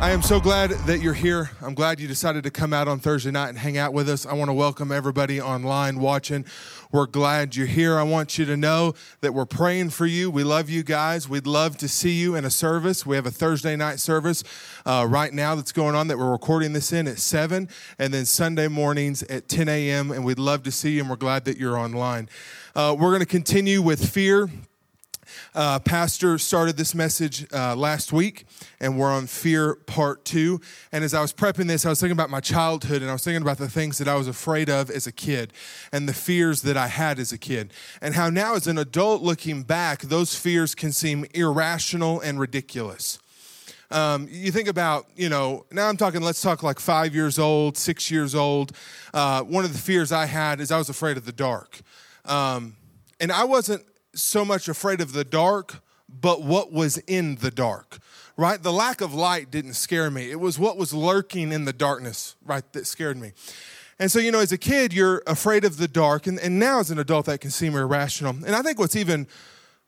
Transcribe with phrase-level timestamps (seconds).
[0.00, 1.50] I am so glad that you're here.
[1.60, 4.26] I'm glad you decided to come out on Thursday night and hang out with us.
[4.26, 6.44] I want to welcome everybody online watching.
[6.92, 7.98] We're glad you're here.
[7.98, 10.30] I want you to know that we're praying for you.
[10.30, 11.28] We love you guys.
[11.28, 13.04] We'd love to see you in a service.
[13.04, 14.44] We have a Thursday night service
[14.86, 17.68] uh, right now that's going on that we're recording this in at 7,
[17.98, 20.12] and then Sunday mornings at 10 a.m.
[20.12, 22.28] And we'd love to see you, and we're glad that you're online.
[22.76, 24.48] Uh, we're going to continue with fear.
[25.54, 28.44] Uh, Pastor started this message uh, last week,
[28.80, 30.60] and we're on fear part two.
[30.92, 33.24] And as I was prepping this, I was thinking about my childhood, and I was
[33.24, 35.52] thinking about the things that I was afraid of as a kid,
[35.92, 39.22] and the fears that I had as a kid, and how now, as an adult
[39.22, 43.18] looking back, those fears can seem irrational and ridiculous.
[43.90, 47.78] Um, you think about, you know, now I'm talking, let's talk like five years old,
[47.78, 48.72] six years old.
[49.14, 51.80] Uh, one of the fears I had is I was afraid of the dark.
[52.26, 52.76] Um,
[53.18, 53.84] and I wasn't
[54.18, 57.98] so much afraid of the dark, but what was in the dark,
[58.36, 58.62] right?
[58.62, 60.30] The lack of light didn't scare me.
[60.30, 63.32] It was what was lurking in the darkness, right, that scared me.
[63.98, 66.26] And so, you know, as a kid, you're afraid of the dark.
[66.26, 68.36] And, and now as an adult, that can seem irrational.
[68.46, 69.26] And I think what's even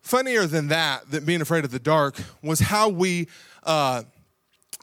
[0.01, 3.29] funnier than that, than being afraid of the dark, was how we,
[3.63, 4.03] uh,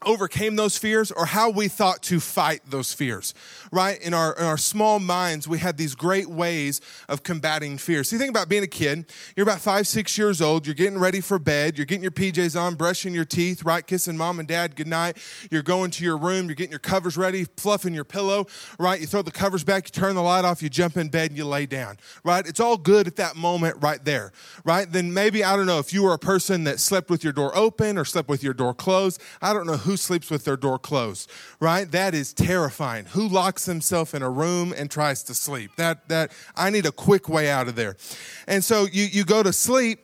[0.04, 3.34] overcame those fears or how we thought to fight those fears
[3.72, 4.00] right?
[4.00, 8.14] In our, in our small minds we had these great ways of combating fear so
[8.14, 9.06] you think about being a kid.
[9.36, 10.66] You're about five six years old.
[10.66, 11.76] You're getting ready for bed.
[11.76, 13.86] You're getting your pjs on brushing your teeth right?
[13.86, 15.18] Kissing mom and dad goodnight.
[15.50, 16.46] You're going to your room.
[16.46, 18.46] You're getting your covers ready fluffing your pillow
[18.78, 19.00] right?
[19.00, 19.88] You throw the covers back.
[19.88, 20.62] You turn the light off.
[20.62, 22.46] You jump in bed and you lay down right?
[22.46, 24.32] It's all good at that moment right there
[24.64, 24.90] right?
[24.90, 27.56] Then maybe i don't know if you were a person that slept with your door
[27.56, 30.78] open or slept with your door closed i don't know who sleeps with their door
[30.78, 31.90] closed, right?
[31.90, 33.06] That is terrifying.
[33.06, 35.70] Who locks himself in a room and tries to sleep?
[35.76, 37.96] That that I need a quick way out of there.
[38.46, 40.00] And so you you go to sleep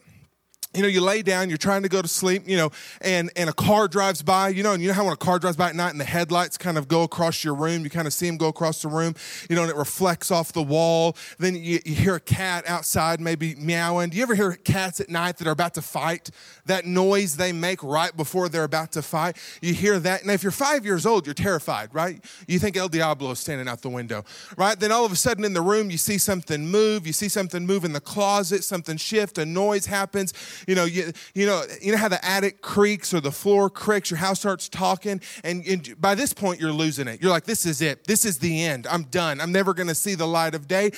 [0.75, 2.71] you know, you lay down, you're trying to go to sleep, you know,
[3.01, 5.39] and, and a car drives by, you know, and you know how when a car
[5.39, 8.07] drives by at night and the headlights kind of go across your room, you kind
[8.07, 9.15] of see them go across the room,
[9.49, 11.17] you know, and it reflects off the wall.
[11.39, 14.11] Then you, you hear a cat outside maybe meowing.
[14.11, 16.31] Do you ever hear cats at night that are about to fight?
[16.67, 19.37] That noise they make right before they're about to fight.
[19.63, 20.27] You hear that.
[20.27, 22.23] Now, if you're five years old, you're terrified, right?
[22.49, 24.25] You think El Diablo is standing out the window,
[24.57, 24.79] right?
[24.79, 27.65] Then all of a sudden in the room, you see something move, you see something
[27.65, 30.33] move in the closet, something shift, a noise happens
[30.67, 34.11] you know, you, you know, you know how the attic creaks or the floor creaks,
[34.11, 37.21] your house starts talking, and, and by this point you're losing it.
[37.21, 38.07] You're like, this is it.
[38.07, 38.87] This is the end.
[38.87, 39.41] I'm done.
[39.41, 40.93] I'm never going to see the light of day.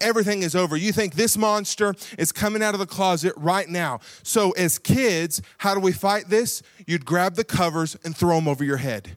[0.00, 0.76] Everything is over.
[0.76, 4.00] You think this monster is coming out of the closet right now.
[4.22, 6.62] So as kids, how do we fight this?
[6.86, 9.16] You'd grab the covers and throw them over your head.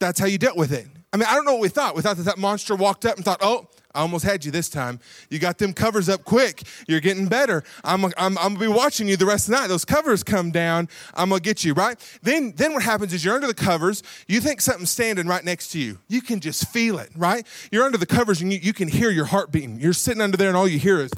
[0.00, 0.86] That's how you dealt with it.
[1.12, 1.94] I mean, I don't know what we thought.
[1.94, 4.68] We thought that that monster walked up and thought, oh, I almost had you this
[4.68, 4.98] time.
[5.30, 6.62] You got them covers up quick.
[6.88, 7.62] You're getting better.
[7.84, 9.68] I'm, I'm, I'm gonna be watching you the rest of the night.
[9.68, 10.88] Those covers come down.
[11.14, 11.98] I'm gonna get you, right?
[12.22, 14.02] Then, then what happens is you're under the covers.
[14.26, 15.98] You think something's standing right next to you.
[16.08, 17.46] You can just feel it, right?
[17.70, 19.78] You're under the covers and you, you can hear your heart beating.
[19.78, 21.12] You're sitting under there and all you hear is,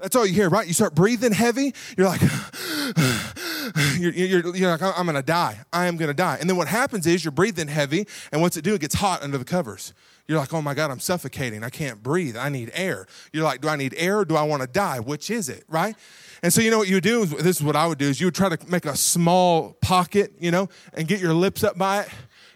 [0.00, 0.66] that's all you hear, right?
[0.66, 1.74] You start breathing heavy.
[1.96, 2.20] You're like,
[3.98, 5.60] you're, you're, you're, like, I'm gonna die.
[5.72, 6.38] I am gonna die.
[6.40, 8.74] And then what happens is you're breathing heavy, and what's it do?
[8.74, 9.94] It gets hot under the covers.
[10.26, 11.62] You're like, oh my God, I'm suffocating.
[11.62, 12.36] I can't breathe.
[12.36, 13.06] I need air.
[13.32, 14.98] You're like, do I need air or do I want to die?
[14.98, 15.94] Which is it, right?
[16.42, 17.26] And so, you know what you do?
[17.26, 20.32] This is what I would do is you would try to make a small pocket,
[20.38, 22.08] you know, and get your lips up by it,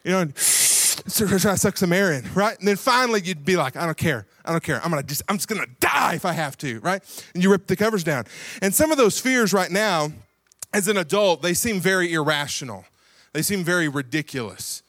[0.02, 0.36] you know, and
[1.06, 2.58] try to suck some air in, right?
[2.58, 4.26] And then finally you'd be like, I don't care.
[4.44, 4.80] I don't care.
[4.82, 7.02] I'm gonna just, I'm just gonna die if I have to, right?
[7.34, 8.24] And you rip the covers down.
[8.62, 10.10] And some of those fears right now,
[10.72, 12.84] as an adult, they seem very irrational.
[13.32, 14.82] They seem very ridiculous.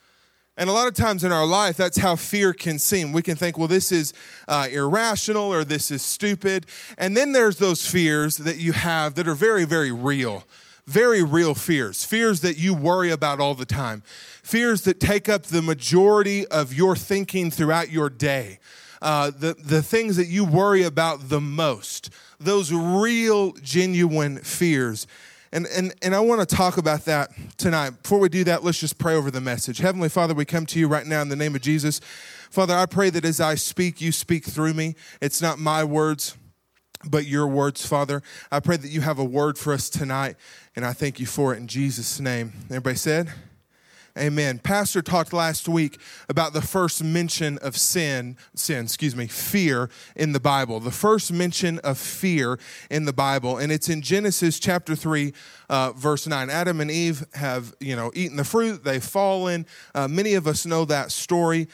[0.59, 3.13] And a lot of times in our life, that's how fear can seem.
[3.13, 4.13] We can think, well, this is
[4.45, 6.65] uh, irrational or this is stupid.
[6.97, 10.43] And then there's those fears that you have that are very, very real.
[10.89, 14.01] Very real fears, fears that you worry about all the time,
[14.41, 18.57] fears that take up the majority of your thinking throughout your day,
[18.99, 22.09] uh, the, the things that you worry about the most,
[22.39, 25.05] those real, genuine fears.
[25.51, 27.91] And, and, and I want to talk about that tonight.
[28.01, 29.77] Before we do that, let's just pray over the message.
[29.77, 31.99] Heavenly Father, we come to you right now in the name of Jesus.
[32.49, 34.95] Father, I pray that as I speak, you speak through me.
[35.21, 36.35] It's not my words,
[37.05, 38.21] but your words, Father.
[38.51, 40.35] I pray that you have a word for us tonight,
[40.75, 42.53] and I thank you for it in Jesus' name.
[42.65, 43.31] Everybody said,
[44.17, 44.59] Amen.
[44.59, 45.97] Pastor talked last week
[46.27, 50.81] about the first mention of sin, sin, excuse me, fear in the Bible.
[50.81, 52.59] The first mention of fear
[52.89, 55.33] in the Bible, and it's in Genesis chapter three,
[55.69, 56.49] uh, verse nine.
[56.49, 58.83] Adam and Eve have, you know, eaten the fruit.
[58.83, 59.65] They've fallen.
[59.95, 61.69] Uh, many of us know that story.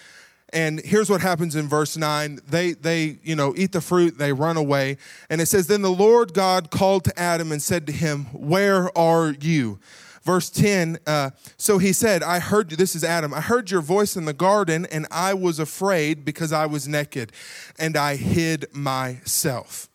[0.56, 2.40] And here's what happens in verse 9.
[2.48, 4.98] They they, you know, eat the fruit, they run away.
[5.30, 8.98] And it says, Then the Lord God called to Adam and said to him, Where
[8.98, 9.80] are you?
[10.24, 13.82] Verse 10 uh, So he said, I heard, you, this is Adam, I heard your
[13.82, 17.34] voice in the garden, and I was afraid because I was naked,
[17.78, 19.90] and I hid myself.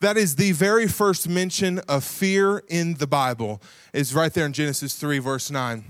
[0.00, 3.60] That is the very first mention of fear in the Bible,
[3.92, 5.84] is right there in Genesis 3, verse 9.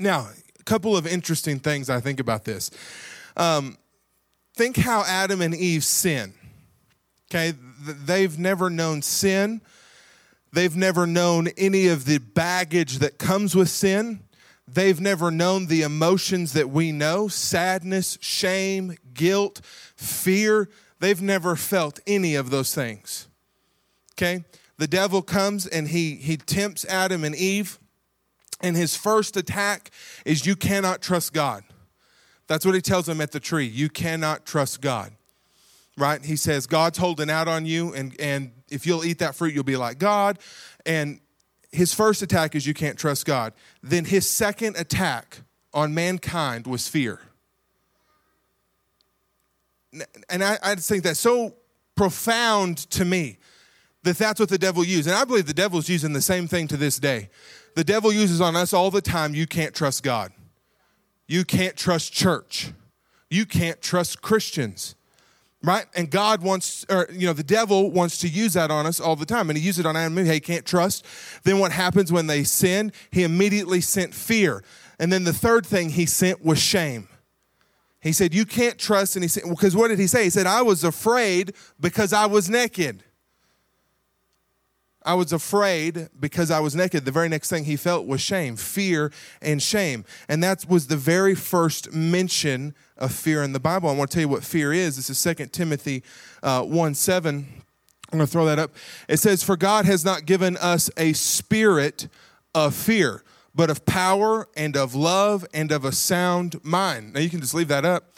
[0.00, 2.70] Now, a couple of interesting things I think about this.
[3.36, 3.76] Um,
[4.54, 6.34] think how Adam and Eve sin.
[7.30, 9.60] Okay, they've never known sin.
[10.52, 14.20] They've never known any of the baggage that comes with sin.
[14.68, 19.60] They've never known the emotions that we know sadness, shame, guilt,
[19.96, 20.68] fear.
[21.00, 23.28] They've never felt any of those things.
[24.12, 24.44] Okay?
[24.78, 27.78] The devil comes and he, he tempts Adam and Eve,
[28.60, 29.90] and his first attack
[30.24, 31.64] is you cannot trust God.
[32.46, 33.66] That's what he tells them at the tree.
[33.66, 35.12] You cannot trust God.
[35.96, 36.24] Right?
[36.24, 39.62] He says, God's holding out on you, and, and if you'll eat that fruit, you'll
[39.62, 40.40] be like God.
[40.84, 41.20] And
[41.70, 43.52] his first attack is you can't trust God.
[43.82, 45.42] Then his second attack
[45.72, 47.20] on mankind was fear.
[50.28, 51.54] And I, I just think that's so
[51.94, 53.38] profound to me
[54.02, 55.06] that that's what the devil used.
[55.06, 57.30] And I believe the devil's using the same thing to this day.
[57.74, 60.32] The devil uses on us all the time you can't trust God.
[61.26, 62.72] You can't trust church.
[63.30, 64.94] You can't trust Christians.
[65.62, 65.86] Right?
[65.96, 69.16] And God wants, or, you know, the devil wants to use that on us all
[69.16, 69.48] the time.
[69.48, 70.26] And he used it on Adam and.
[70.26, 71.06] Hey, can't trust.
[71.42, 72.92] Then what happens when they sin?
[73.10, 74.62] He immediately sent fear.
[74.98, 77.08] And then the third thing he sent was shame.
[78.02, 79.16] He said, You can't trust.
[79.16, 80.24] And he said, Because what did he say?
[80.24, 83.02] He said, I was afraid because I was naked.
[85.04, 87.04] I was afraid because I was naked.
[87.04, 89.12] The very next thing he felt was shame, fear,
[89.42, 90.04] and shame.
[90.28, 93.90] And that was the very first mention of fear in the Bible.
[93.90, 94.96] I want to tell you what fear is.
[94.96, 96.02] This is 2 Timothy
[96.42, 97.46] uh, 1 7.
[98.12, 98.70] I'm going to throw that up.
[99.08, 102.08] It says, For God has not given us a spirit
[102.54, 103.24] of fear,
[103.54, 107.12] but of power and of love and of a sound mind.
[107.12, 108.14] Now you can just leave that up.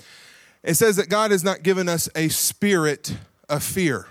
[0.62, 3.16] It says that God has not given us a spirit
[3.48, 4.06] of fear.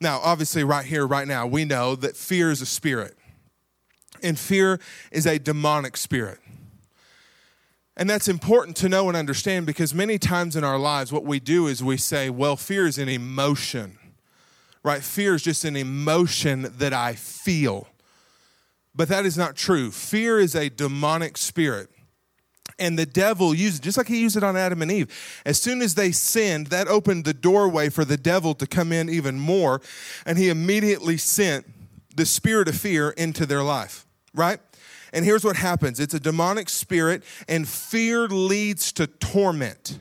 [0.00, 3.16] Now, obviously, right here, right now, we know that fear is a spirit,
[4.22, 4.80] and fear
[5.10, 6.38] is a demonic spirit.
[7.96, 11.38] And that's important to know and understand because many times in our lives, what we
[11.38, 13.98] do is we say, well, fear is an emotion,
[14.82, 15.02] right?
[15.02, 17.86] Fear is just an emotion that I feel.
[18.96, 19.92] But that is not true.
[19.92, 21.88] Fear is a demonic spirit.
[22.78, 25.40] And the devil used it, just like he used it on Adam and Eve.
[25.44, 29.08] As soon as they sinned, that opened the doorway for the devil to come in
[29.08, 29.80] even more.
[30.26, 31.66] And he immediately sent
[32.16, 34.60] the spirit of fear into their life, right?
[35.12, 40.00] And here's what happens it's a demonic spirit, and fear leads to torment.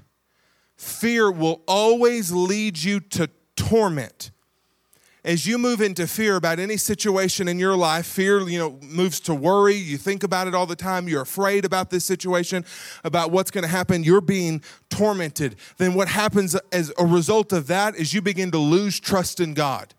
[0.75, 4.31] Fear will always lead you to torment
[5.25, 9.21] as you move into fear about any situation in your life, fear, you know, moves
[9.21, 9.75] to worry.
[9.75, 11.07] You think about it all the time.
[11.07, 12.65] You're afraid about this situation,
[13.05, 14.03] about what's going to happen.
[14.03, 15.55] You're being tormented.
[15.77, 19.53] Then what happens as a result of that is you begin to lose trust in
[19.53, 19.93] God.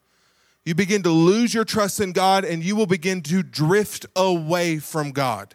[0.64, 4.78] You begin to lose your trust in God and you will begin to drift away
[4.78, 5.54] from God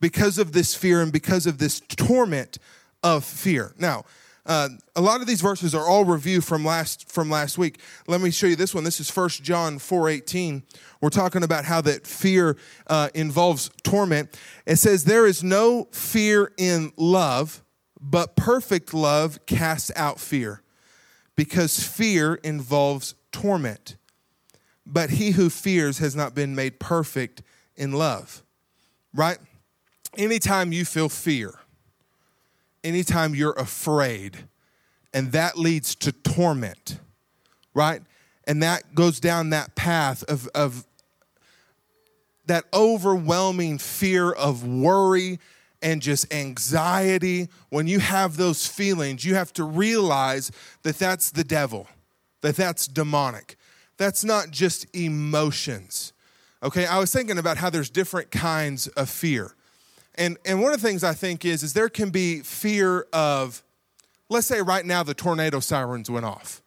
[0.00, 2.58] because of this fear and because of this torment
[3.02, 3.74] of fear.
[3.78, 4.04] Now,
[4.46, 7.80] uh, a lot of these verses are all review from last from last week.
[8.06, 8.84] Let me show you this one.
[8.84, 10.62] This is 1 John 4:18.
[11.00, 14.38] We're talking about how that fear uh, involves torment.
[14.66, 17.62] It says, "There is no fear in love,
[18.00, 20.62] but perfect love casts out fear,
[21.36, 23.96] because fear involves torment.
[24.86, 27.42] But he who fears has not been made perfect
[27.76, 28.42] in love."
[29.12, 29.38] Right?
[30.16, 31.54] Anytime you feel fear,
[32.84, 34.48] anytime you're afraid,
[35.12, 36.98] and that leads to torment,
[37.74, 38.02] right?
[38.46, 40.86] And that goes down that path of, of
[42.46, 45.38] that overwhelming fear of worry
[45.82, 47.48] and just anxiety.
[47.68, 50.50] When you have those feelings, you have to realize
[50.82, 51.86] that that's the devil,
[52.40, 53.56] that that's demonic.
[53.96, 56.12] That's not just emotions.
[56.62, 59.54] Okay, I was thinking about how there's different kinds of fear.
[60.16, 63.62] And, and one of the things I think is, is there can be fear of,
[64.28, 66.62] let's say right now the tornado sirens went off.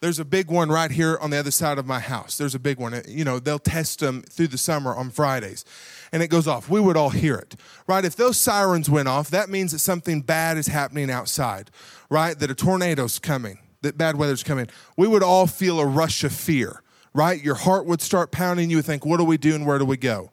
[0.00, 2.36] There's a big one right here on the other side of my house.
[2.36, 2.94] There's a big one.
[2.94, 5.64] Uh, you know, they'll test them through the summer on Fridays
[6.12, 6.68] and it goes off.
[6.68, 8.04] We would all hear it, right?
[8.04, 11.70] If those sirens went off, that means that something bad is happening outside,
[12.10, 12.38] right?
[12.38, 14.68] That a tornado's coming, that bad weather's coming.
[14.96, 16.82] We would all feel a rush of fear,
[17.14, 17.42] right?
[17.42, 18.70] Your heart would start pounding.
[18.70, 20.30] You would think, what do we do and where do we go?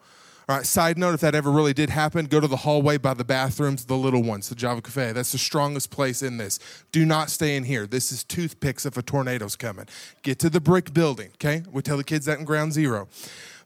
[0.50, 3.13] All right, side note if that ever really did happen, go to the hallway by
[3.13, 5.13] the bathrooms, the little ones, the Java Cafe.
[5.13, 6.59] That's the strongest place in this.
[6.91, 7.88] Do not stay in here.
[7.88, 9.85] This is toothpicks if a tornado's coming.
[10.21, 11.63] Get to the brick building, okay?
[11.71, 13.07] We tell the kids that in ground zero.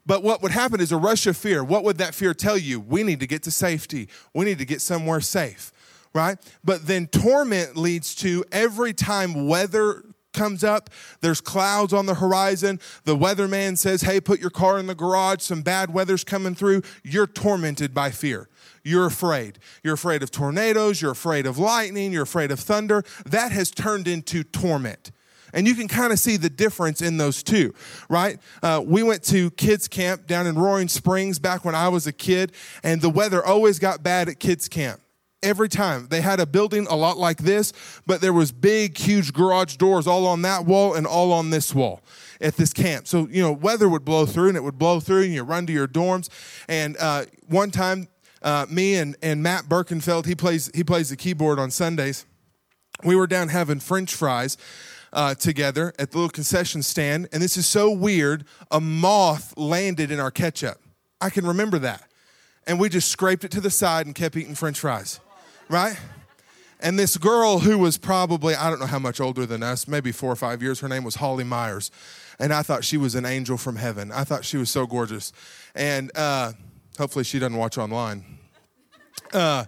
[0.06, 1.64] But what would happen is a rush of fear.
[1.64, 2.78] What would that fear tell you?
[2.78, 4.08] We need to get to safety.
[4.32, 5.72] We need to get somewhere safe,
[6.14, 6.38] right?
[6.64, 10.04] But then torment leads to every time weather
[10.38, 10.88] comes up,
[11.20, 12.78] there's clouds on the horizon.
[13.04, 16.82] The weatherman says, Hey, put your car in the garage, some bad weather's coming through.
[17.02, 18.48] You're tormented by fear.
[18.84, 19.58] You're afraid.
[19.82, 23.02] You're afraid of tornadoes, you're afraid of lightning, you're afraid of thunder.
[23.26, 25.10] That has turned into torment.
[25.52, 27.74] And you can kind of see the difference in those two,
[28.08, 28.38] right?
[28.62, 32.12] Uh, we went to kids' camp down in Roaring Springs back when I was a
[32.12, 32.52] kid,
[32.84, 35.00] and the weather always got bad at kids' camp
[35.42, 36.08] every time.
[36.08, 37.72] They had a building a lot like this
[38.06, 41.74] but there was big huge garage doors all on that wall and all on this
[41.74, 42.00] wall
[42.40, 43.06] at this camp.
[43.06, 45.66] So you know weather would blow through and it would blow through and you run
[45.66, 46.28] to your dorms.
[46.68, 48.08] And uh, one time
[48.42, 52.26] uh, me and, and matt birkenfeld he plays he plays the keyboard on sundays.
[53.04, 54.56] We were down having french fries
[55.12, 57.28] uh, together at the little concession stand.
[57.32, 60.80] And this is so weird a moth landed in our ketchup.
[61.20, 62.10] I can remember that.
[62.66, 65.20] And we just scraped it to the side and kept eating french fries
[65.68, 65.98] right?
[66.80, 70.12] And this girl who was probably, I don't know how much older than us, maybe
[70.12, 71.90] four or five years, her name was Holly Myers.
[72.38, 74.12] And I thought she was an angel from heaven.
[74.12, 75.32] I thought she was so gorgeous.
[75.74, 76.52] And uh,
[76.96, 78.38] hopefully she doesn't watch online.
[79.32, 79.64] Uh,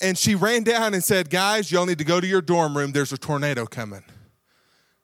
[0.00, 2.90] and she ran down and said, Guys, y'all need to go to your dorm room.
[2.90, 4.02] There's a tornado coming.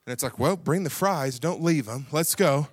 [0.07, 1.39] And it's like, Well, bring the fries.
[1.39, 2.07] Don't leave them.
[2.11, 2.67] Let's go.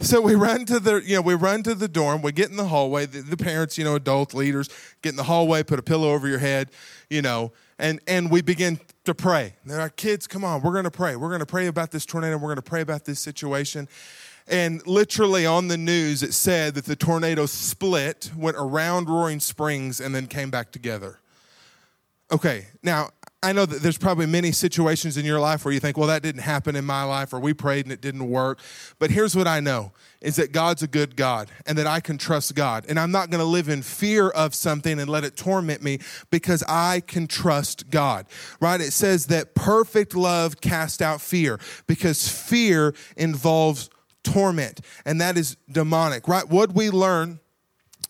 [0.00, 2.20] So we run to the, you know, we run to the dorm.
[2.20, 3.06] We get in the hallway.
[3.06, 4.68] The, the, parents, you know, adult leaders,
[5.00, 6.70] get in the hallway, put a pillow over your head,
[7.08, 9.54] you know, and and we begin to pray.
[9.64, 11.16] they're like, kids, come on, we're going to pray.
[11.16, 12.36] We're going to pray about this tornado.
[12.36, 13.88] We're going to pray about this situation.
[14.48, 20.00] And literally on the news, it said that the tornado split, went around Roaring Springs,
[20.00, 21.20] and then came back together.
[22.30, 23.10] Okay, now
[23.46, 26.20] I know that there's probably many situations in your life where you think, well, that
[26.20, 28.58] didn't happen in my life, or we prayed and it didn't work.
[28.98, 32.18] But here's what I know is that God's a good God and that I can
[32.18, 32.86] trust God.
[32.88, 36.00] And I'm not going to live in fear of something and let it torment me
[36.32, 38.26] because I can trust God,
[38.58, 38.80] right?
[38.80, 43.90] It says that perfect love casts out fear because fear involves
[44.24, 46.48] torment, and that is demonic, right?
[46.48, 47.38] What we learn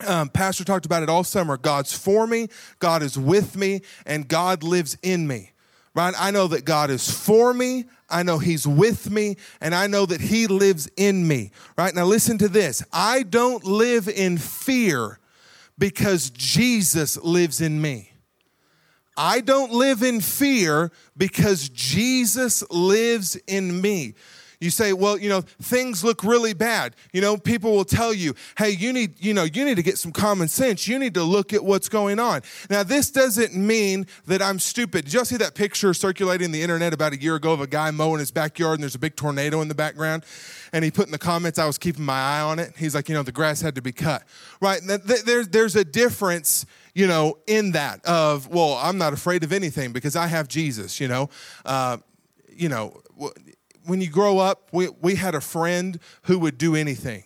[0.07, 1.57] um, Pastor talked about it all summer.
[1.57, 2.49] God's for me,
[2.79, 5.53] God is with me, and God lives in me.
[5.95, 6.15] Right?
[6.19, 7.87] I know that God is for me.
[8.11, 11.53] I know He's with me, and I know that He lives in me.
[11.79, 11.95] Right?
[11.95, 15.19] Now, listen to this I don't live in fear
[15.79, 18.13] because Jesus lives in me.
[19.17, 24.15] I don't live in fear because Jesus lives in me.
[24.61, 26.97] You say, well, you know, things look really bad.
[27.13, 29.99] You know, people will tell you, hey, you need, you know, you need to get
[29.99, 30.89] some common sense.
[30.89, 32.43] You need to look at what's going on.
[32.71, 35.05] Now, this doesn't mean that I'm stupid.
[35.05, 37.91] Did y'all see that picture circulating the internet about a year ago of a guy
[37.91, 40.25] mowing his backyard and there's a big tornado in the background?
[40.73, 42.73] And he put in the comments, I was keeping my eye on it.
[42.77, 44.25] He's like, you know, the grass had to be cut.
[44.61, 44.81] Right?
[44.85, 49.93] There's, there's a difference you know, in that of, well, I'm not afraid of anything
[49.93, 51.29] because I have Jesus, you know.
[51.63, 51.99] Uh,
[52.49, 53.03] you know,
[53.87, 57.25] when you grow up, we, we had a friend who would do anything.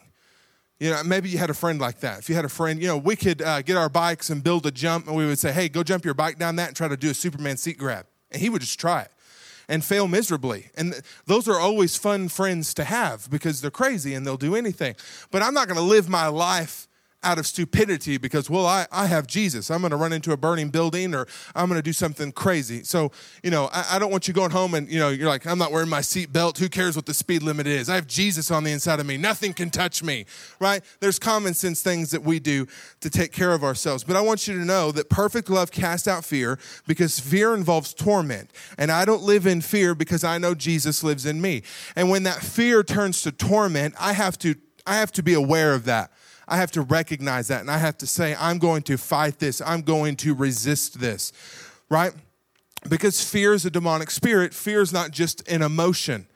[0.78, 2.20] You know, maybe you had a friend like that.
[2.20, 4.64] If you had a friend, you know, we could uh, get our bikes and build
[4.66, 6.88] a jump, and we would say, hey, go jump your bike down that and try
[6.88, 8.06] to do a Superman seat grab.
[8.30, 9.10] And he would just try it
[9.68, 10.70] and fail miserably.
[10.76, 14.56] And th- those are always fun friends to have because they're crazy and they'll do
[14.56, 14.96] anything.
[15.30, 16.88] But I'm not going to live my life
[17.22, 19.70] out of stupidity because, well, I, I have Jesus.
[19.70, 22.82] I'm going to run into a burning building or I'm going to do something crazy.
[22.82, 23.12] So,
[23.42, 25.58] you know, I, I, don't want you going home and, you know, you're like, I'm
[25.58, 26.58] not wearing my seatbelt.
[26.58, 27.90] Who cares what the speed limit is?
[27.90, 29.18] I have Jesus on the inside of me.
[29.18, 30.24] Nothing can touch me,
[30.58, 30.82] right?
[31.00, 32.66] There's common sense things that we do
[33.00, 34.02] to take care of ourselves.
[34.02, 37.92] But I want you to know that perfect love casts out fear because fear involves
[37.92, 38.50] torment.
[38.78, 41.62] And I don't live in fear because I know Jesus lives in me.
[41.96, 44.54] And when that fear turns to torment, I have to
[44.86, 46.10] I have to be aware of that.
[46.50, 49.62] I have to recognize that and I have to say, I'm going to fight this.
[49.64, 51.32] I'm going to resist this,
[51.88, 52.12] right?
[52.88, 54.52] Because fear is a demonic spirit.
[54.52, 56.26] Fear is not just an emotion.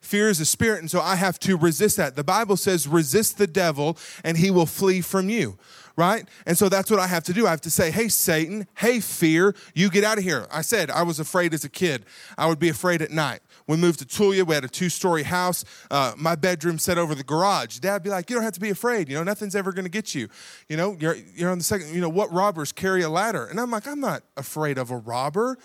[0.00, 2.16] Fear is a spirit, and so I have to resist that.
[2.16, 5.58] The Bible says, resist the devil, and he will flee from you
[5.96, 6.26] right?
[6.46, 7.46] And so that's what I have to do.
[7.46, 10.46] I have to say, hey, Satan, hey, fear, you get out of here.
[10.50, 12.04] I said I was afraid as a kid.
[12.38, 13.40] I would be afraid at night.
[13.66, 14.46] We moved to Tulia.
[14.46, 15.64] We had a two story house.
[15.90, 17.78] Uh, my bedroom set over the garage.
[17.78, 19.08] Dad'd be like, You don't have to be afraid.
[19.08, 20.28] You know, nothing's ever going to get you.
[20.68, 23.46] You know, you're, you're on the second, you know, what robbers carry a ladder?
[23.46, 25.58] And I'm like, I'm not afraid of a robber,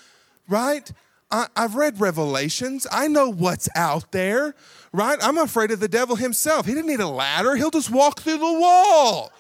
[0.48, 0.92] right?
[1.30, 2.88] I, I've read Revelations.
[2.92, 4.56] I know what's out there,
[4.94, 5.18] right?
[5.22, 6.66] I'm afraid of the devil himself.
[6.66, 9.32] He didn't need a ladder, he'll just walk through the wall,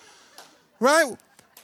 [0.80, 1.16] right?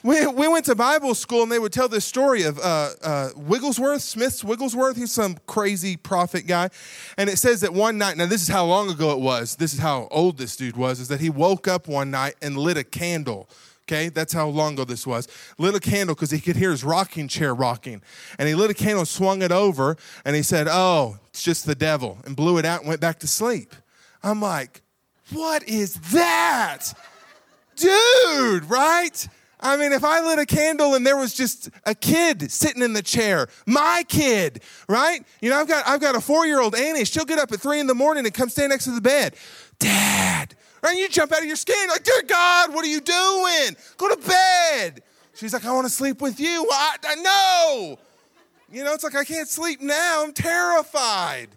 [0.04, 3.30] We, we went to Bible school and they would tell this story of uh, uh,
[3.38, 4.98] Wigglesworth, Smith's Wigglesworth.
[4.98, 6.70] He's some crazy prophet guy.
[7.18, 9.74] And it says that one night, now this is how long ago it was, this
[9.74, 12.76] is how old this dude was, is that he woke up one night and lit
[12.76, 13.50] a candle.
[13.84, 15.28] Okay, that's how long ago this was.
[15.58, 18.02] Lit a candle because he could hear his rocking chair rocking.
[18.38, 21.76] And he lit a candle, swung it over, and he said, Oh, it's just the
[21.76, 23.74] devil, and blew it out and went back to sleep.
[24.22, 24.82] I'm like,
[25.32, 26.94] What is that?
[27.76, 29.28] Dude, right?
[29.64, 32.92] I mean, if I lit a candle and there was just a kid sitting in
[32.92, 35.24] the chair, my kid, right?
[35.42, 37.06] You know, I've got I've got a four year old Annie.
[37.06, 39.36] She'll get up at three in the morning and come stand next to the bed.
[39.80, 40.98] Dad, right?
[40.98, 43.78] You jump out of your skin like, dear God, what are you doing?
[43.96, 45.02] Go to bed.
[45.34, 46.68] She's like, I want to sleep with you.
[46.70, 48.00] I, I know.
[48.70, 50.24] You know, it's like I can't sleep now.
[50.24, 51.48] I'm terrified.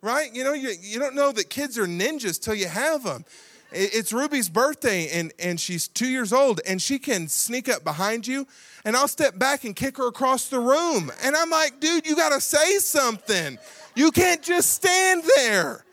[0.00, 0.34] Right?
[0.34, 3.24] You know, you, you don't know that kids are ninjas till you have them.
[3.72, 8.26] It's Ruby's birthday, and, and she's two years old, and she can sneak up behind
[8.26, 8.46] you,
[8.84, 11.10] and I'll step back and kick her across the room.
[11.22, 13.58] And I'm like, dude, you got to say something.
[13.94, 15.84] You can't just stand there.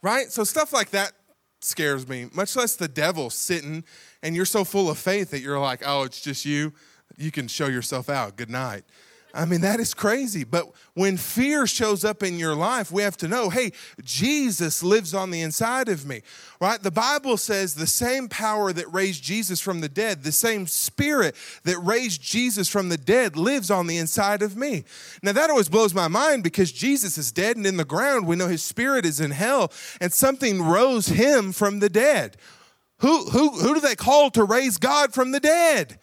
[0.00, 0.32] Right?
[0.32, 1.12] So stuff like that
[1.60, 3.84] scares me, much less the devil sitting,
[4.22, 6.72] and you're so full of faith that you're like, oh, it's just you.
[7.18, 8.36] You can show yourself out.
[8.36, 8.84] Good night.
[9.34, 10.44] I mean, that is crazy.
[10.44, 13.72] But when fear shows up in your life, we have to know hey,
[14.02, 16.22] Jesus lives on the inside of me,
[16.60, 16.82] right?
[16.82, 21.34] The Bible says the same power that raised Jesus from the dead, the same spirit
[21.64, 24.84] that raised Jesus from the dead lives on the inside of me.
[25.22, 28.26] Now, that always blows my mind because Jesus is dead and in the ground.
[28.26, 32.36] We know his spirit is in hell, and something rose him from the dead.
[32.98, 35.98] Who, who, who do they call to raise God from the dead?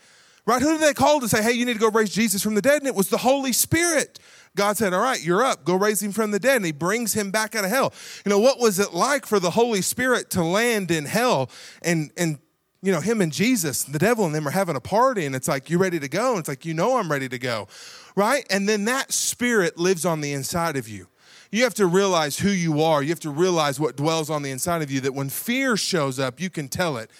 [0.49, 0.63] Right?
[0.63, 2.61] Who did they call to say, hey, you need to go raise Jesus from the
[2.61, 2.81] dead?
[2.81, 4.17] And it was the Holy Spirit.
[4.55, 5.63] God said, All right, you're up.
[5.63, 6.55] Go raise him from the dead.
[6.55, 7.93] And he brings him back out of hell.
[8.25, 11.51] You know, what was it like for the Holy Spirit to land in hell
[11.83, 12.39] and, and,
[12.81, 15.47] you know, him and Jesus, the devil and them are having a party, and it's
[15.47, 16.31] like, You ready to go?
[16.31, 17.67] And it's like, You know, I'm ready to go.
[18.15, 18.43] Right?
[18.49, 21.09] And then that spirit lives on the inside of you.
[21.51, 23.03] You have to realize who you are.
[23.03, 26.17] You have to realize what dwells on the inside of you, that when fear shows
[26.17, 27.11] up, you can tell it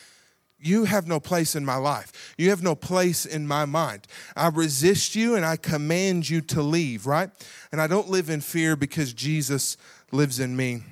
[0.61, 2.33] you have no place in my life.
[2.37, 4.07] You have no place in my mind.
[4.35, 7.29] I resist you and I command you to leave, right?
[7.71, 9.77] And I don't live in fear because Jesus
[10.11, 10.83] lives in me.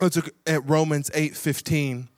[0.00, 2.08] Let's look at Romans 8 15.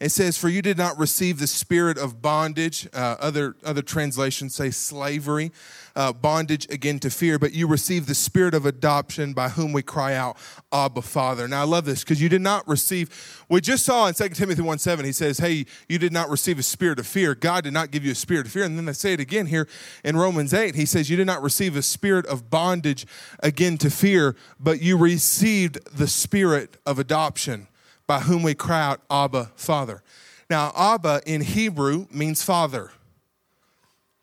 [0.00, 2.88] It says, For you did not receive the spirit of bondage.
[2.94, 5.52] Uh, other, other translations say slavery,
[5.94, 9.82] uh, bondage again to fear, but you received the spirit of adoption by whom we
[9.82, 10.38] cry out,
[10.72, 11.46] Abba, Father.
[11.46, 14.62] Now, I love this because you did not receive, we just saw in 2 Timothy
[14.62, 17.34] 1 7, he says, Hey, you did not receive a spirit of fear.
[17.34, 18.64] God did not give you a spirit of fear.
[18.64, 19.68] And then they say it again here
[20.02, 20.74] in Romans 8.
[20.74, 23.06] He says, You did not receive a spirit of bondage
[23.40, 27.66] again to fear, but you received the spirit of adoption
[28.10, 30.02] by whom we cry out, Abba, Father.
[30.50, 32.90] Now, Abba in Hebrew means father.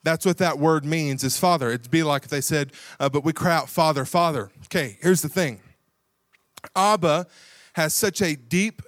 [0.03, 1.69] That's what that word means is father.
[1.69, 4.51] It'd be like if they said, uh, but we cry out, Father, Father.
[4.65, 5.61] Okay, here's the thing
[6.75, 7.27] Abba
[7.75, 8.81] has such a deep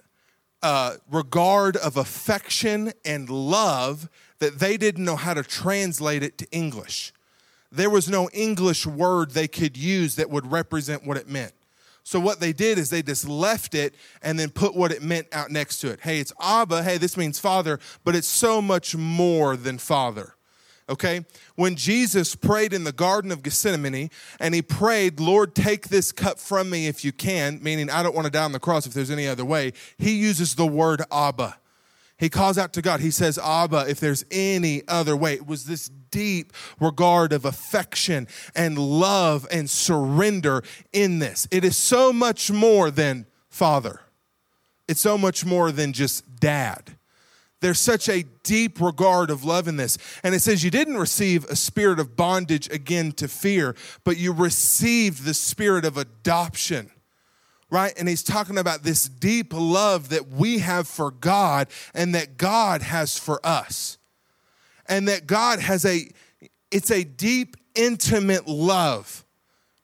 [0.61, 4.09] uh, regard of affection and love
[4.39, 7.13] that they didn't know how to translate it to English.
[7.71, 11.53] There was no English word they could use that would represent what it meant.
[12.09, 13.93] So what they did is they just left it
[14.23, 15.99] and then put what it meant out next to it.
[16.01, 16.81] Hey, it's Abba.
[16.81, 20.33] Hey, this means father, but it's so much more than father.
[20.89, 21.23] Okay?
[21.53, 26.39] When Jesus prayed in the Garden of Gethsemane and he prayed, Lord, take this cup
[26.39, 28.93] from me if you can, meaning I don't want to die on the cross if
[28.95, 31.57] there's any other way, he uses the word Abba.
[32.19, 32.99] He calls out to God.
[32.99, 35.35] He says, Abba, if there's any other way.
[35.35, 41.47] It was this deep regard of affection and love and surrender in this.
[41.49, 44.01] It is so much more than father,
[44.87, 46.95] it's so much more than just dad.
[47.61, 49.97] There's such a deep regard of love in this.
[50.23, 54.31] And it says, You didn't receive a spirit of bondage again to fear, but you
[54.31, 56.89] received the spirit of adoption
[57.69, 57.93] right?
[57.97, 62.81] And he's talking about this deep love that we have for God and that God
[62.81, 63.97] has for us.
[64.87, 66.09] And that God has a,
[66.71, 69.23] it's a deep, intimate love,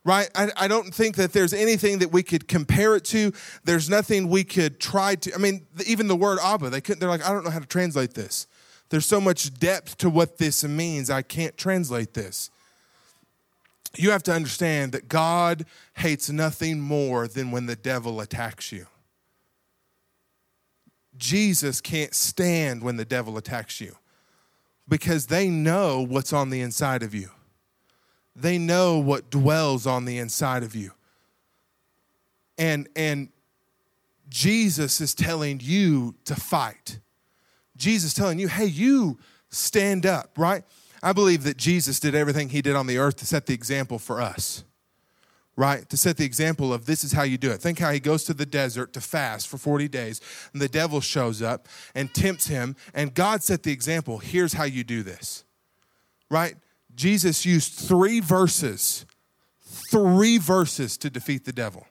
[0.03, 0.29] right?
[0.33, 3.31] I, I don't think that there's anything that we could compare it to.
[3.63, 7.09] There's nothing we could try to, I mean, even the word Abba, they couldn't, they're
[7.09, 8.47] like, I don't know how to translate this.
[8.89, 12.49] There's so much depth to what this means, I can't translate this
[13.97, 18.87] you have to understand that God hates nothing more than when the devil attacks you.
[21.17, 23.95] Jesus can't stand when the devil attacks you
[24.87, 27.29] because they know what's on the inside of you.
[28.35, 30.91] They know what dwells on the inside of you.
[32.57, 33.29] And and
[34.29, 36.99] Jesus is telling you to fight.
[37.77, 39.17] Jesus telling you, "Hey, you
[39.49, 40.63] stand up, right?
[41.05, 43.99] I believe that Jesus did everything he did on the earth to set the example
[43.99, 44.63] for us,
[45.55, 45.87] right?
[45.89, 47.61] To set the example of this is how you do it.
[47.61, 50.19] Think how he goes to the desert to fast for 40 days,
[50.51, 54.17] and the devil shows up and tempts him, and God set the example.
[54.17, 55.43] Here's how you do this,
[56.31, 56.55] right?
[56.95, 59.05] Jesus used three verses,
[59.91, 61.85] three verses to defeat the devil.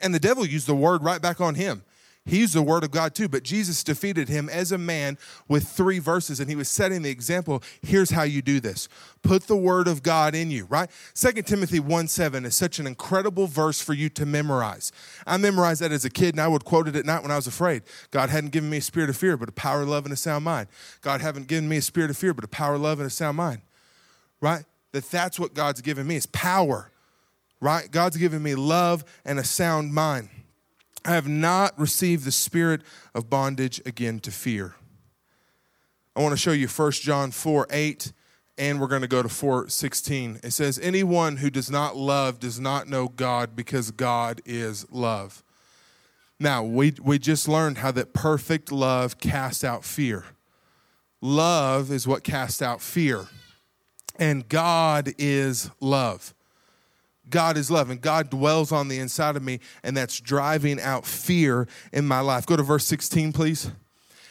[0.00, 1.84] And the devil used the word right back on him.
[2.26, 5.68] He used the word of God too, but Jesus defeated him as a man with
[5.68, 7.62] three verses, and he was setting the example.
[7.82, 8.88] Here's how you do this
[9.22, 10.90] put the word of God in you, right?
[11.14, 14.90] Second Timothy 1 7 is such an incredible verse for you to memorize.
[15.24, 17.36] I memorized that as a kid, and I would quote it at night when I
[17.36, 17.82] was afraid.
[18.10, 20.44] God hadn't given me a spirit of fear, but a power, love, and a sound
[20.44, 20.66] mind.
[21.02, 23.36] God hadn't given me a spirit of fear, but a power, love, and a sound
[23.36, 23.62] mind,
[24.40, 24.64] right?
[24.90, 26.90] That that's what God's given me is power,
[27.60, 27.88] right?
[27.88, 30.28] God's given me love and a sound mind.
[31.06, 32.82] I have not received the spirit
[33.14, 34.74] of bondage again to fear.
[36.16, 38.12] I want to show you 1 John 4 8,
[38.58, 40.40] and we're going to go to 4 16.
[40.42, 45.44] It says, Anyone who does not love does not know God because God is love.
[46.40, 50.24] Now, we, we just learned how that perfect love casts out fear.
[51.20, 53.26] Love is what casts out fear,
[54.18, 56.34] and God is love.
[57.28, 61.04] God is love and God dwells on the inside of me, and that's driving out
[61.04, 62.46] fear in my life.
[62.46, 63.70] Go to verse 16, please.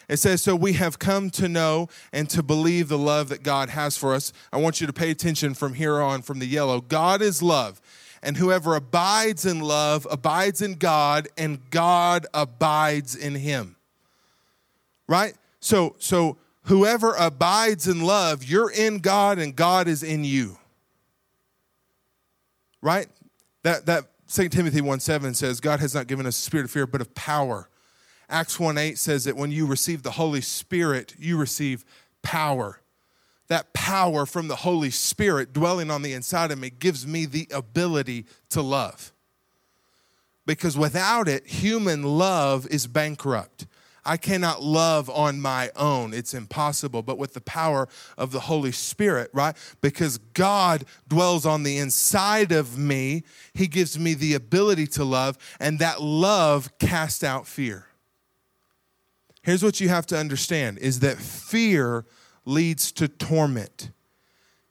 [0.07, 3.69] It says, So we have come to know and to believe the love that God
[3.69, 4.31] has for us.
[4.53, 6.79] I want you to pay attention from here on, from the yellow.
[6.81, 7.81] God is love,
[8.21, 13.75] and whoever abides in love abides in God, and God abides in him.
[15.07, 15.35] Right?
[15.59, 20.57] So, so whoever abides in love, you're in God, and God is in you
[22.81, 23.07] right?
[23.63, 26.71] That, that 2 Timothy 1 7 says, God has not given us a spirit of
[26.71, 27.69] fear, but of power.
[28.29, 31.85] Acts 1 8 says that when you receive the Holy Spirit, you receive
[32.21, 32.81] power.
[33.47, 37.47] That power from the Holy Spirit dwelling on the inside of me gives me the
[37.51, 39.11] ability to love.
[40.47, 43.67] Because without it, human love is bankrupt.
[44.05, 46.13] I cannot love on my own.
[46.13, 47.01] It's impossible.
[47.01, 47.87] But with the power
[48.17, 49.55] of the Holy Spirit, right?
[49.81, 55.37] Because God dwells on the inside of me, He gives me the ability to love,
[55.59, 57.87] and that love casts out fear.
[59.41, 62.05] Here's what you have to understand is that fear
[62.45, 63.91] leads to torment.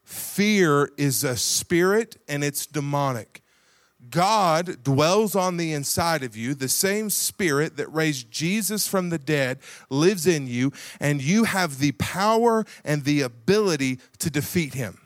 [0.02, 3.43] Fear is a spirit and it's demonic.
[4.14, 6.54] God dwells on the inside of you.
[6.54, 9.58] The same spirit that raised Jesus from the dead
[9.90, 15.00] lives in you, and you have the power and the ability to defeat him.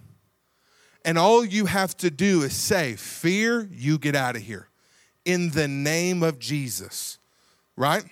[1.06, 4.68] And all you have to do is say, Fear, you get out of here.
[5.24, 7.18] In the name of Jesus,
[7.76, 8.04] right?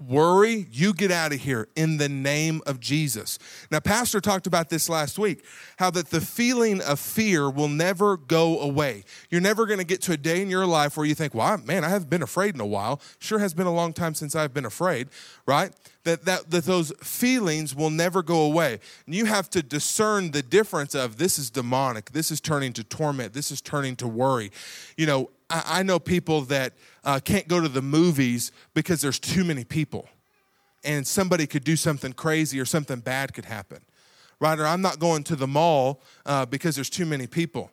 [0.00, 3.38] Worry, you get out of here in the name of Jesus.
[3.70, 5.44] Now, Pastor talked about this last week
[5.78, 9.04] how that the feeling of fear will never go away.
[9.30, 11.58] You're never going to get to a day in your life where you think, well,
[11.58, 13.00] man, I haven't been afraid in a while.
[13.18, 15.08] Sure has been a long time since I've been afraid,
[15.46, 15.72] right?
[16.04, 18.80] That, that, that those feelings will never go away.
[19.06, 22.84] And you have to discern the difference of this is demonic, this is turning to
[22.84, 24.50] torment, this is turning to worry.
[24.96, 29.18] You know, I, I know people that uh, can't go to the movies because there's
[29.18, 30.08] too many people.
[30.84, 33.80] And somebody could do something crazy or something bad could happen.
[34.40, 37.70] Right or i'm not going to the mall uh, because there's too many people.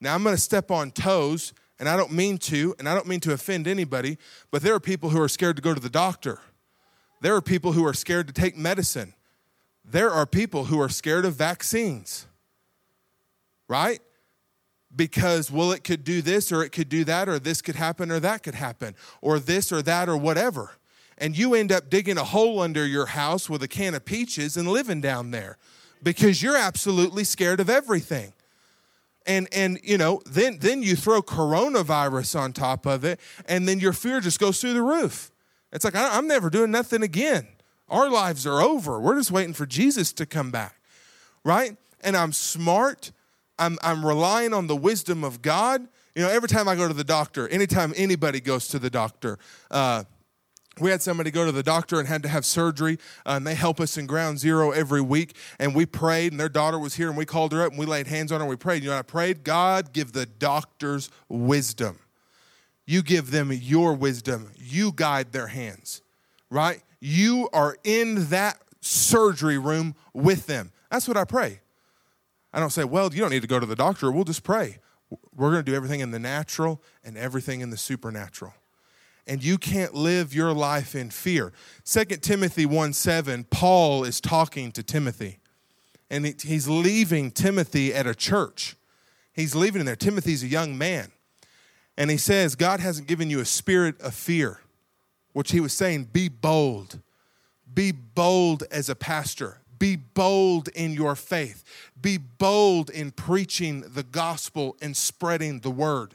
[0.00, 3.08] Now i'm going to step on toes and i don't mean to and i don't
[3.08, 4.18] mean to offend anybody
[4.50, 6.40] but there are people who are scared to go to the doctor.
[7.20, 9.14] There are people who are scared to take medicine.
[9.84, 12.26] There are people who are scared of vaccines.
[13.66, 14.00] Right
[14.96, 18.10] because well it could do this or it could do that or this could happen
[18.10, 20.72] or that could happen or this or that or whatever.
[21.16, 24.56] And you end up digging a hole under your house with a can of peaches
[24.56, 25.58] and living down there
[26.02, 28.32] because you're absolutely scared of everything.
[29.26, 33.80] And and you know then then you throw coronavirus on top of it and then
[33.80, 35.30] your fear just goes through the roof.
[35.72, 37.48] It's like i'm never doing nothing again.
[37.88, 39.00] Our lives are over.
[39.00, 40.76] We're just waiting for jesus to come back
[41.44, 41.76] right?
[42.00, 43.12] And i'm smart
[43.58, 45.86] I'm, I'm relying on the wisdom of God.
[46.14, 49.38] You know, every time I go to the doctor, anytime anybody goes to the doctor,
[49.70, 50.04] uh,
[50.80, 53.54] we had somebody go to the doctor and had to have surgery, uh, and they
[53.54, 55.36] help us in ground zero every week.
[55.60, 57.86] And we prayed, and their daughter was here, and we called her up and we
[57.86, 58.82] laid hands on her and we prayed.
[58.82, 62.00] You know, I prayed, God, give the doctors wisdom.
[62.86, 66.02] You give them your wisdom, you guide their hands,
[66.50, 66.82] right?
[67.00, 70.70] You are in that surgery room with them.
[70.90, 71.60] That's what I pray.
[72.54, 74.12] I don't say, well, you don't need to go to the doctor.
[74.12, 74.78] We'll just pray.
[75.34, 78.54] We're going to do everything in the natural and everything in the supernatural.
[79.26, 81.52] And you can't live your life in fear.
[81.84, 85.40] 2 Timothy 1 7, Paul is talking to Timothy.
[86.08, 88.76] and he's leaving Timothy at a church.
[89.32, 89.96] He's leaving in there.
[89.96, 91.10] Timothy's a young man.
[91.96, 94.60] And he says, God hasn't given you a spirit of fear,
[95.32, 97.00] which he was saying, be bold.
[97.72, 99.58] Be bold as a pastor.
[99.84, 101.62] Be bold in your faith.
[102.00, 106.14] Be bold in preaching the gospel and spreading the word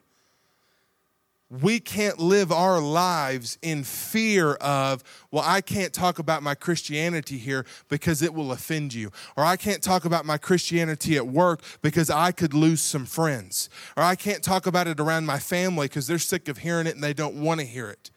[1.50, 7.40] we can't live our lives in fear of, well, I can't talk about my Christianity
[7.40, 9.12] here because it will offend you.
[9.36, 13.68] Or I can't talk about my Christianity at work because I could lose some friends.
[13.98, 16.94] Or I can't talk about it around my family because they're sick of hearing it
[16.94, 18.12] and they don't want to hear it.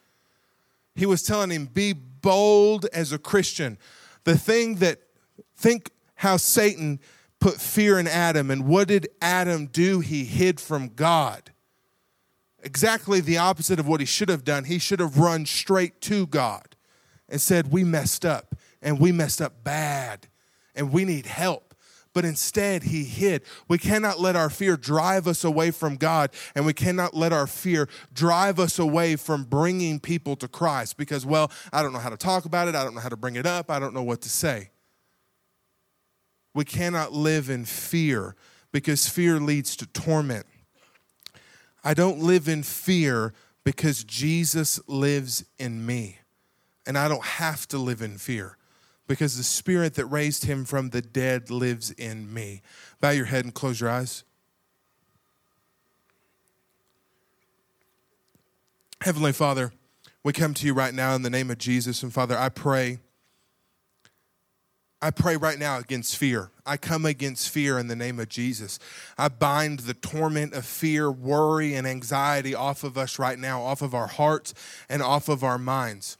[0.95, 3.79] He was telling him, be bold as a Christian.
[4.25, 4.99] The thing that,
[5.63, 7.01] think how Satan
[7.41, 10.01] put fear in Adam, and what did Adam do?
[10.01, 11.53] He hid from God
[12.63, 14.65] exactly the opposite of what he should have done.
[14.65, 16.77] He should have run straight to God
[17.29, 20.29] and said, We messed up and we messed up bad
[20.75, 21.75] and we need help.
[22.15, 23.43] But instead, he hid.
[23.69, 27.47] We cannot let our fear drive us away from God, and we cannot let our
[27.47, 32.11] fear drive us away from bringing people to Christ because, well, I don't know how
[32.11, 32.75] to talk about it.
[32.75, 33.71] I don't know how to bring it up.
[33.71, 34.72] I don't know what to say.
[36.55, 38.37] We cannot live in fear
[38.73, 40.47] because fear leads to torment.
[41.85, 43.33] I don't live in fear
[43.65, 46.19] because Jesus lives in me.
[46.87, 48.57] And I don't have to live in fear
[49.07, 52.63] because the spirit that raised him from the dead lives in me.
[53.01, 54.25] Bow your head and close your eyes.
[59.01, 59.73] Heavenly Father,
[60.23, 62.03] we come to you right now in the name of Jesus.
[62.03, 62.99] And Father, I pray
[65.05, 66.53] I pray right now against fear.
[66.65, 68.79] I come against fear in the name of Jesus.
[69.19, 73.83] I bind the torment of fear, worry, and anxiety off of us right now, off
[73.83, 74.55] of our hearts
[74.89, 76.19] and off of our minds.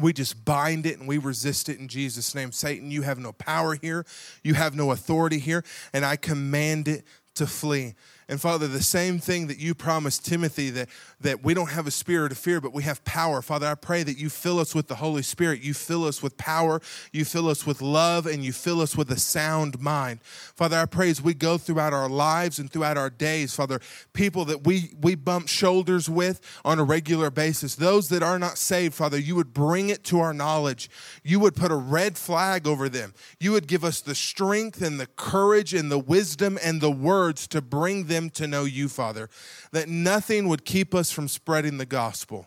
[0.00, 2.50] We just bind it and we resist it in Jesus' name.
[2.50, 4.04] Satan, you have no power here,
[4.42, 7.04] you have no authority here, and I command it
[7.36, 7.94] to flee.
[8.30, 10.88] And Father, the same thing that you promised Timothy that,
[11.20, 13.42] that we don't have a spirit of fear, but we have power.
[13.42, 15.62] Father, I pray that you fill us with the Holy Spirit.
[15.62, 16.80] You fill us with power.
[17.10, 20.22] You fill us with love and you fill us with a sound mind.
[20.22, 23.80] Father, I pray as we go throughout our lives and throughout our days, Father,
[24.12, 28.58] people that we, we bump shoulders with on a regular basis, those that are not
[28.58, 30.88] saved, Father, you would bring it to our knowledge.
[31.24, 33.12] You would put a red flag over them.
[33.40, 37.48] You would give us the strength and the courage and the wisdom and the words
[37.48, 39.28] to bring them them to know you, Father,
[39.72, 42.46] that nothing would keep us from spreading the gospel.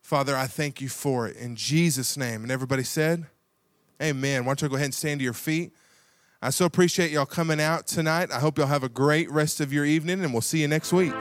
[0.00, 2.42] Father, I thank you for it in Jesus' name.
[2.42, 3.26] And everybody said,
[4.00, 4.44] Amen.
[4.44, 5.72] Why don't you go ahead and stand to your feet?
[6.42, 8.30] I so appreciate y'all coming out tonight.
[8.30, 10.92] I hope y'all have a great rest of your evening, and we'll see you next
[10.92, 11.14] week.